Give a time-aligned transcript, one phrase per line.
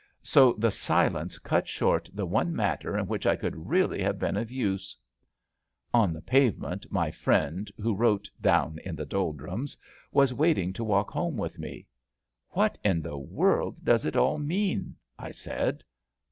[0.23, 4.35] So the silence cut short the one matter in which I could really have been
[4.35, 4.97] of use.
[5.93, 9.77] On the pavement my friend who wrote Down in the Doldrums
[10.11, 11.85] was waiting to walk home with me.
[12.49, 15.83] What in the world does it all mean?" I said.